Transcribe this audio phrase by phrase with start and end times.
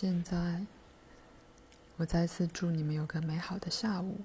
[0.00, 0.64] 现在，
[1.96, 4.20] 我再次祝你们有个美好的下午。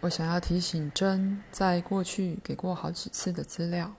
[0.00, 3.94] 我想要提醒珍，在过去给过好几次的资料。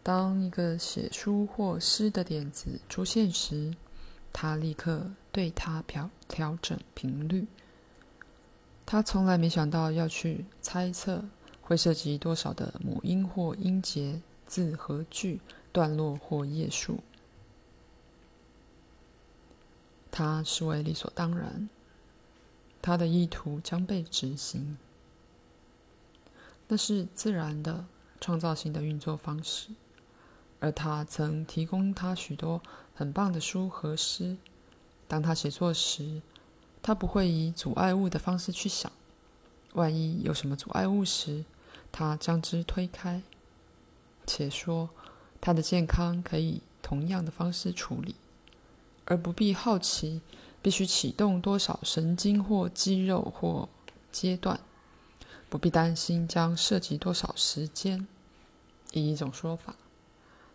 [0.00, 3.74] 当一个写书或诗的点子出现时，
[4.32, 7.48] 他立刻对它调调整频率。
[8.86, 11.24] 他从来没想到要去猜测
[11.60, 15.40] 会涉及多少的母音或音节、字和句、
[15.72, 17.00] 段落或页数。
[20.10, 21.68] 他视为理所当然。
[22.82, 24.78] 他的意图将被执行，
[26.66, 27.84] 那是自然的、
[28.22, 29.68] 创造性的运作方式。
[30.60, 32.62] 而他曾提供他许多
[32.94, 34.38] 很棒的书和诗。
[35.06, 36.22] 当他写作时，
[36.82, 38.90] 他不会以阻碍物的方式去想。
[39.74, 41.44] 万一有什么阻碍物时，
[41.92, 43.22] 他将之推开。
[44.26, 44.88] 且说
[45.40, 48.14] 他的健康可以同样的方式处理，
[49.04, 50.20] 而不必好奇。
[50.62, 53.66] 必须启动多少神经或肌肉或
[54.12, 54.60] 阶段？
[55.48, 58.06] 不必担心将涉及多少时间。
[58.92, 59.76] 以一种说法，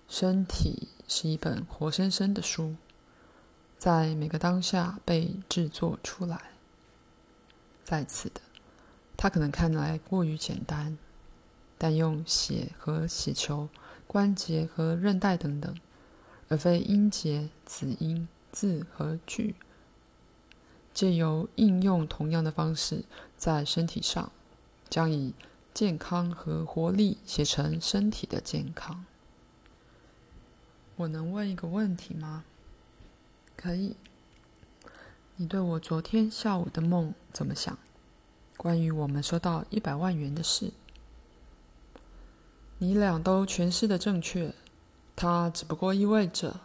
[0.07, 2.75] 身体是一本活生生的书，
[3.79, 6.51] 在每个当下被制作出来。
[7.83, 8.41] 再次的，
[9.17, 10.95] 它可能看来过于简单，
[11.79, 13.69] 但用血和血球、
[14.16, 15.75] 关节和韧带等等，
[16.47, 19.55] 而非音节、子音、字和句。
[20.94, 23.03] 借由应用同样的方式，
[23.35, 24.31] 在身体上，
[24.88, 25.33] 将以
[25.73, 29.03] 健康和活力写成身体的健康。
[30.95, 32.45] 我能问一个问题吗？
[33.57, 33.97] 可以。
[35.35, 37.77] 你对我昨天下午的梦怎么想？
[38.55, 40.72] 关于我们收到一百万元的事。
[42.77, 44.53] 你俩都诠释的正确，
[45.15, 46.59] 它只不过意味着。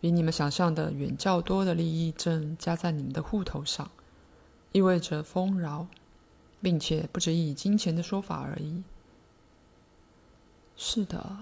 [0.00, 3.88] 比你们想象的远较多的利益正加在你们的户头上，
[4.72, 5.86] 意味着丰饶，
[6.60, 8.82] 并且不只以金钱的说法而已。
[10.76, 11.36] 是的，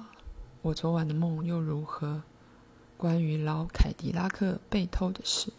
[0.60, 2.22] 我昨晚的梦又如何？
[2.98, 5.50] 关于老凯迪拉克被偷的事。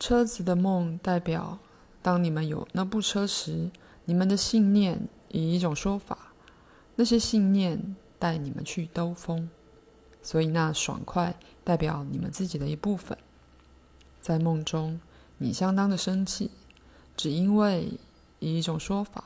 [0.00, 1.60] 车子的梦代表，
[2.02, 3.70] 当你们有那部车时，
[4.08, 4.98] 你们的信念，
[5.28, 6.32] 以一种说法，
[6.96, 7.94] 那些信念。
[8.20, 9.48] 带你们去兜风，
[10.24, 13.16] 所以那爽快代表你们自己的一部分。
[14.20, 15.00] 在梦中，
[15.36, 16.50] 你相当的生气，
[17.16, 17.92] 只因为
[18.40, 19.22] 以一种说法，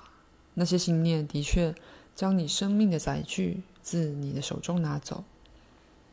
[0.52, 1.74] 那些信念的确
[2.14, 5.24] 将你生命的载具自你的手中拿走。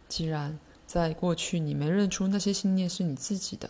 [0.07, 0.57] 既然
[0.87, 3.69] 在过去你没认出那些信念是你自己的，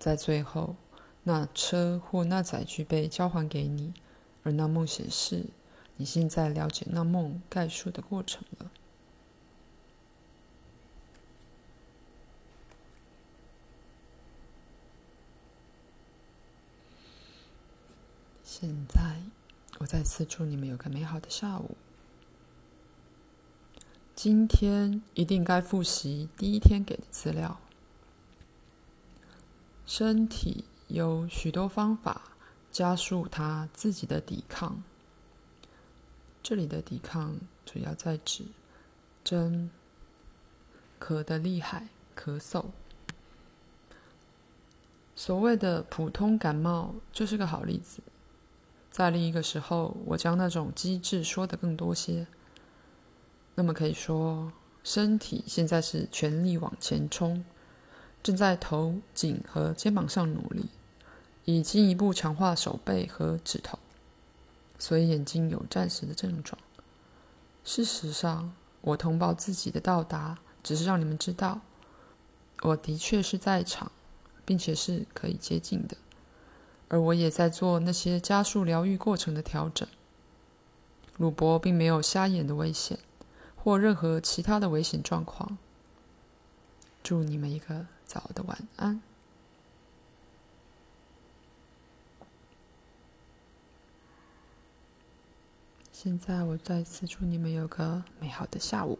[0.00, 0.74] 在最后，
[1.22, 3.94] 那车或那载具被交还给你，
[4.44, 5.46] 而那梦显示。
[5.96, 8.68] 你现在了解那梦概述的过程了。
[18.42, 19.20] 现在，
[19.78, 21.76] 我再次祝你们有个美好的下午。
[24.16, 27.60] 今天一定该复习第一天给的资料。
[29.86, 32.33] 身体有许多方法
[32.74, 34.82] 加速它自己的抵抗。
[36.42, 38.44] 这里的抵抗主要在指
[39.22, 39.70] 真
[41.00, 41.86] 咳得厉害，
[42.16, 42.64] 咳嗽。
[45.14, 48.02] 所谓的普通感冒就是个好例子。
[48.90, 52.26] 在另一个时候，我将那种机制说得更多些。
[53.54, 54.52] 那么可以说，
[54.82, 57.44] 身体现在是全力往前冲，
[58.20, 60.68] 正在头颈和肩膀上努力，
[61.44, 63.78] 以进一步强化手背和指头。
[64.78, 66.58] 所以眼睛有暂时的症状。
[67.64, 71.60] 事实上，我通报自己的到达，只是让你们知道，
[72.62, 73.90] 我的确是在场，
[74.44, 75.96] 并且是可以接近的。
[76.88, 79.88] 而我也在做那些加速疗愈过程的调整。
[81.16, 82.98] 鲁伯并没有瞎眼的危险，
[83.56, 85.56] 或任何其他的危险状况。
[87.02, 89.00] 祝你们一个早的晚安。
[96.04, 98.98] 现在，我再次祝你们有个美好的下午。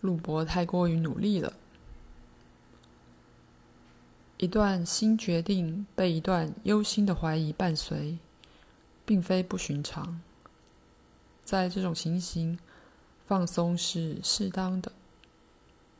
[0.00, 1.52] 陆博太过于努力了。
[4.38, 8.16] 一段新决定被一段忧心的怀疑伴随，
[9.04, 10.18] 并非不寻常。
[11.44, 12.58] 在这种情形，
[13.26, 14.90] 放松是适当的。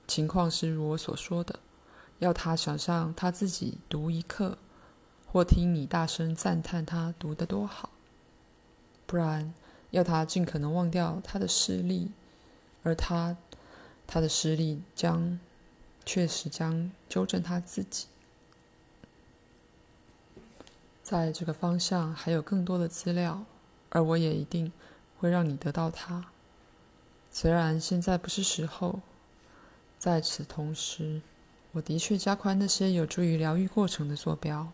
[0.06, 1.60] 情况是如我所说的，
[2.20, 4.56] 要他想象他自己读一课。
[5.34, 7.90] 或听你大声赞叹他读得多好，
[9.04, 9.52] 不然
[9.90, 12.12] 要他尽可能忘掉他的视力，
[12.84, 13.36] 而他
[14.06, 15.40] 他的视力将
[16.06, 18.06] 确实将纠正他自己。
[21.02, 23.44] 在这个方向还有更多的资料，
[23.88, 24.72] 而我也一定
[25.18, 26.26] 会让你得到它。
[27.32, 29.00] 虽然现在不是时候，
[29.98, 31.22] 在此同时，
[31.72, 34.70] 我的确加宽那些有助于疗愈过程的坐标。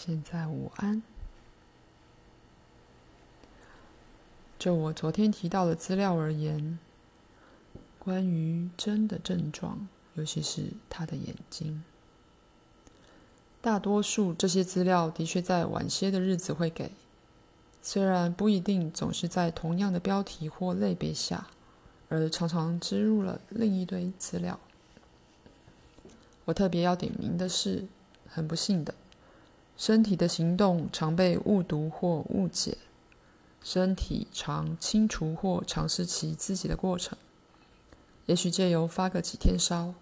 [0.00, 1.02] 现在午安。
[4.56, 6.78] 就我昨天提到的资料而言，
[7.98, 11.82] 关于真的症状，尤其是他的眼睛，
[13.60, 16.92] 大多数这些资料的确在晚些的日子会给，
[17.82, 21.48] 虽然不一定总是在同样的标题或类别下，
[22.08, 24.60] 而常常植入了另一堆资料。
[26.44, 27.88] 我特别要点名的是，
[28.28, 28.94] 很不幸的，
[29.78, 32.76] 身体的行动常被误读或误解。
[33.62, 37.18] 身体常清除或尝试其自己的过程，
[38.26, 39.94] 也许借由发个几天烧，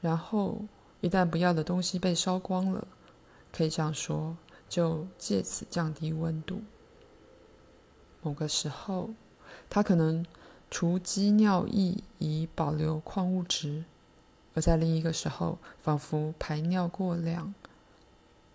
[0.00, 0.62] 然后
[1.00, 2.86] 一旦不要的东西被烧光了，
[3.52, 4.36] 可以这样说，
[4.68, 6.62] 就借此降低温度。
[8.22, 9.10] 某个时候，
[9.68, 10.24] 它可能
[10.70, 13.84] 除积尿液以保留矿物质，
[14.54, 17.52] 而在另一个时候，仿佛排尿过量。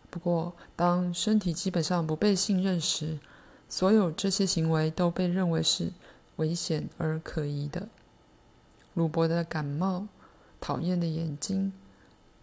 [0.10, 3.20] 不过，当身体基本上不被信任时，
[3.68, 5.92] 所有这些行为都被认为是
[6.38, 7.88] 危险而可疑的。
[8.96, 10.08] 鲁伯的感冒、
[10.60, 11.72] 讨厌的眼睛，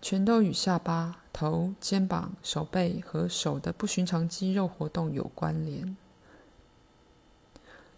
[0.01, 5.97] 全都与下巴、头、肩膀、手背和手的不寻常肌肉活动有关联。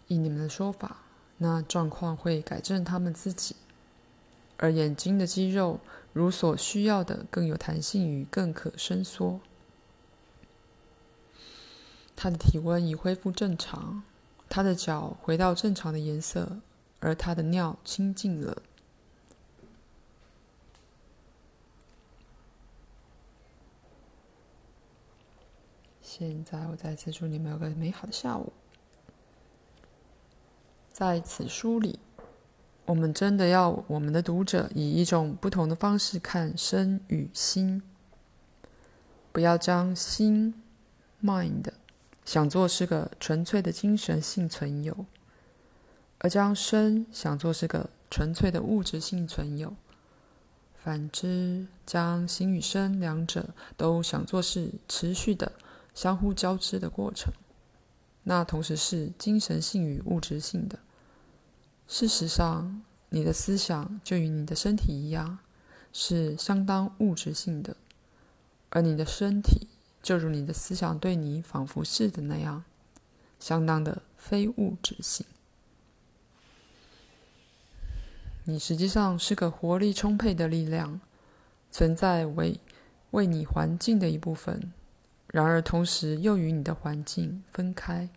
[0.07, 1.03] 以你们的说法，
[1.37, 3.55] 那状况会改正他们自己，
[4.57, 5.79] 而眼睛的肌肉
[6.11, 9.39] 如所需要的更有弹性与更可伸缩。
[12.21, 14.03] 他的体温已恢复正常，
[14.49, 16.59] 他的脚回到正常的颜色，
[16.99, 18.61] 而他的尿清净了。
[26.01, 28.51] 现在，我再次祝你们有个美好的下午。
[30.91, 31.99] 在此书里，
[32.85, 37.81] 我们真的要我们的读者以一种不同的方式看身与心，
[39.31, 40.61] 不要将心
[41.23, 41.78] （mind）。
[42.29, 45.07] 想做是个纯粹的精神性存有，
[46.19, 49.69] 而将身想做是个纯粹的物质性存有；
[50.77, 55.53] 反之，将心与身两者都想做是持续的、
[55.95, 57.33] 相互交织的过程，
[58.21, 60.77] 那同时是精神性与物质性的。
[61.87, 65.39] 事实上，你的思想就与你的身体一样，
[65.91, 67.75] 是相当物质性的，
[68.69, 69.67] 而你的身体。
[70.09, 72.63] 就如你的思想对你仿佛是的那样，
[73.39, 75.23] 相当的非物质性。
[78.45, 80.99] 你实际上是个活力充沛的力量，
[81.69, 82.59] 存在为
[83.11, 84.73] 为你环境的一部分，
[85.27, 88.09] 然而同时又与你的环境分开。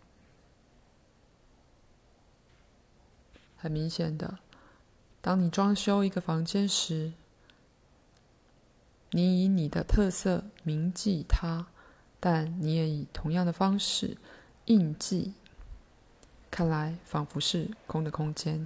[3.55, 4.39] 很明显的，
[5.21, 7.13] 当你装修一个房间时，
[9.11, 11.67] 你以你的特色铭记它。
[12.25, 14.15] 但你也以同样的方式
[14.67, 15.33] 印记，
[16.49, 18.65] 看来仿佛是空的空间。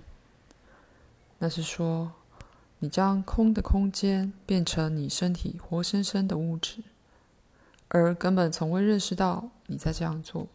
[1.40, 2.12] 那是说，
[2.78, 6.84] 你将空的空间变成你身体活生生的物质，
[7.88, 10.46] 而根本从未认识到你在这样做。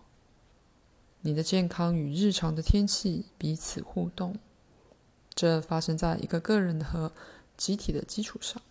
[1.23, 4.39] 你的健康与日常的天气彼此互动，
[5.35, 7.11] 这发生在一个个人和
[7.57, 8.63] 集体的基础上。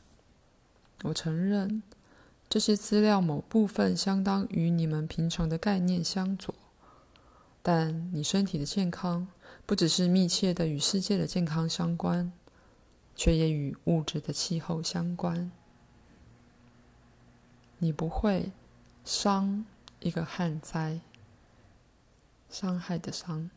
[1.04, 1.84] 我承认。
[2.52, 6.54] 这些资料某部分相当与你们平常的概念相左，
[7.64, 9.26] 但你身体的健康
[9.66, 12.30] 不只是密切的与世界的健康相关，
[13.16, 15.50] 却也与物质的气候相关。
[17.78, 18.52] 你不会
[19.06, 19.64] 伤
[20.02, 21.00] 一个旱灾，
[22.50, 23.50] 伤害的伤，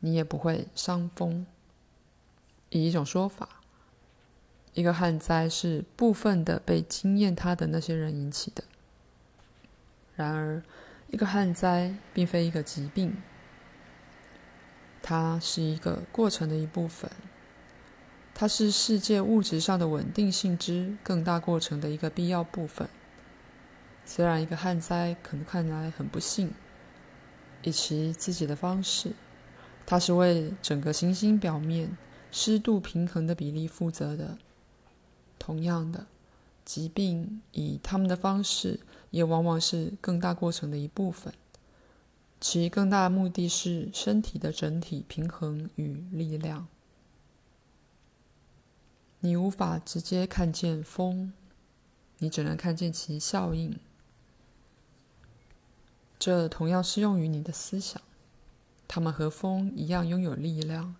[0.00, 1.46] 你也不会伤风。
[2.68, 3.57] 以一种说法。
[4.74, 8.64] 一个旱灾是部分的被经验它的那些人引起的。
[10.14, 10.62] 然而，
[11.10, 13.16] 一个旱灾并非一个疾病，
[15.02, 17.10] 它是一个过程的一部分，
[18.34, 22.88] 它是世界物质上的稳定性之更大过程的一个必要部分。
[24.04, 26.52] 虽然一个旱灾可能看来很不幸，
[27.62, 29.12] 以其自己的方式，
[29.86, 31.96] 它是为整个行星表面
[32.30, 34.38] 湿度平衡的比例负责的。
[35.48, 36.06] 同样的，
[36.62, 41.32] 疾病以他们的方式，也往往是更大过程的一部分。
[42.38, 46.68] 其更大的目的是身体的整体平衡与力量。
[49.20, 51.32] 你无法直接看见风，
[52.18, 53.74] 你只能看见其效应。
[56.18, 58.02] 这同样适用于你的思想，
[58.86, 60.94] 它们和风一样拥有力量，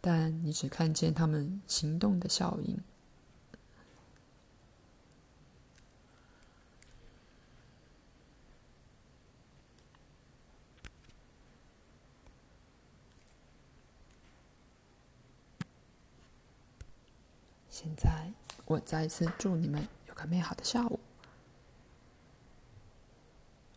[0.00, 2.78] 但你只看见它们行动的效应。
[17.84, 18.32] 现在，
[18.64, 20.98] 我再一次祝你们有个美好的下午。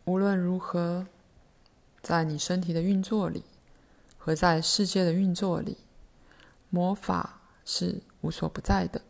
[0.06, 1.06] 无论如何，
[2.02, 3.44] 在你身体的运作里
[4.18, 5.76] 和在世界的运作里，
[6.70, 9.02] 魔法是无所不在的。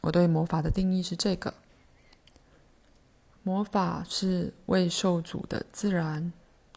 [0.00, 1.54] 我对魔法的定义是这个：
[3.44, 6.32] 魔法是未受阻的自然，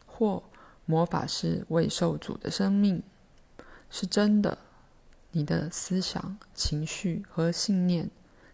[0.06, 0.44] 或
[0.86, 3.02] 魔法是未受阻的生命，
[3.90, 4.56] 是真的。
[5.32, 8.10] 你的思想、情绪和信念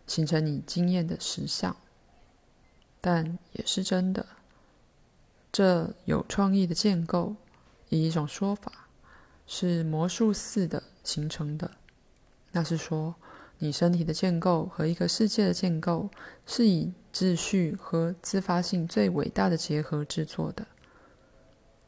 [0.07, 1.77] 形成你经验的实相，
[3.01, 4.25] 但也是真的。
[5.51, 7.35] 这有创意的建构，
[7.89, 8.89] 以一种说法，
[9.47, 11.71] 是魔术似的形成的。
[12.53, 13.17] 那是说，
[13.59, 16.09] 你身体的建构和一个世界的建构
[16.47, 20.67] 是以秩序和自发性最伟大的结合制作的，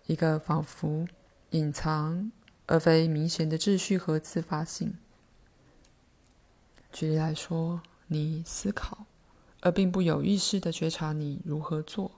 [0.07, 1.07] 一个仿佛
[1.51, 2.33] 隐藏。
[2.71, 4.95] 而非明显的秩序和自发性。
[6.93, 9.07] 举例来说，你思考，
[9.59, 12.13] 而并不有意识地觉察你如何做；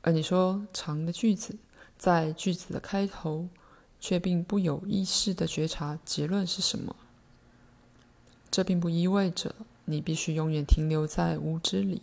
[0.00, 1.56] 而你说长的句子，
[1.96, 3.48] 在句子的开头，
[4.00, 6.96] 却并不有意识地觉察结论是什么。
[8.50, 9.54] 这并不意味着
[9.84, 12.02] 你必须永远停留在无知里，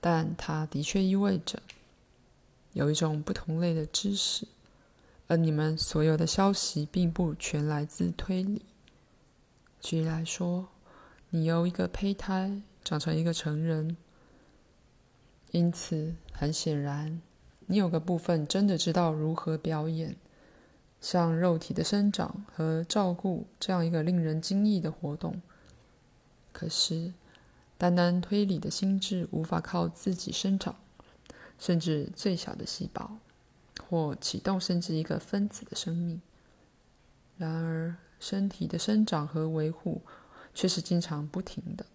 [0.00, 1.62] 但它的确意味着
[2.72, 4.48] 有一种不同类的知识。
[5.26, 8.62] 而你们所有的消息并不全来自推理。
[9.80, 10.68] 举例来说，
[11.30, 13.96] 你由一个胚胎长成一个成人，
[15.50, 17.20] 因此很显然，
[17.66, 20.16] 你有个部分真的知道如何表演，
[21.00, 25.40] 像肉体的生长和照顾这样一个令人惊异的活动。
[26.52, 27.12] 可是，
[27.76, 30.76] 单单推理的心智无法靠自己生长，
[31.58, 33.18] 甚至最小的细胞。
[33.94, 36.20] 或启动甚至一个分子的生命。
[37.38, 40.02] 然而，身体的生长和维护
[40.52, 41.86] 却是经常不停的。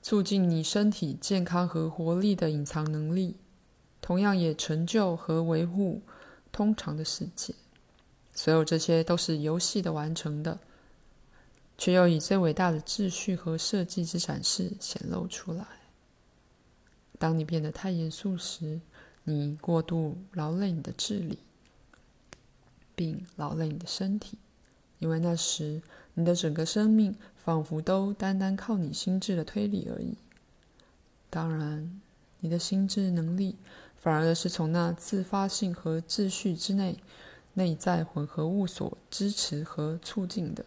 [0.00, 3.36] 促进你身体健康和活力的隐藏能力，
[4.00, 6.00] 同样也成就和维护
[6.52, 7.52] 通常的世界。
[8.32, 10.60] 所有这些都是游戏的完成的，
[11.76, 15.66] 却又以最伟大的秩序和设计之展示显露出来。
[17.18, 18.80] 当你变得太严肃时，
[19.24, 21.38] 你过度劳累你的智力，
[22.94, 24.38] 并劳累你的身体，
[24.98, 25.80] 因为那时
[26.14, 30.16] 你的整个生命仿佛都单单靠你心智的推理而已。
[31.30, 32.00] 当然，
[32.40, 33.56] 你的心智能力
[33.96, 36.98] 反而是从那自发性和秩序之内
[37.54, 40.64] 内在混合物所支持和促进的。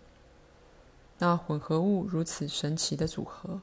[1.18, 3.62] 那混合物如此神奇的组合，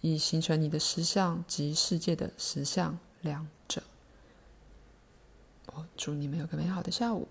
[0.00, 3.46] 以形成你的实相及世界的实相两。
[5.96, 7.28] 祝你们有个美好的下午。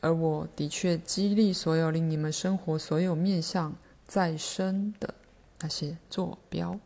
[0.00, 3.74] 而我的确激励所有令你们生活所有面向
[4.06, 5.14] 再生的
[5.60, 6.78] 那些坐标。